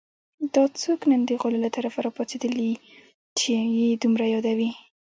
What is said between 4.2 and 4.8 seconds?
یادوي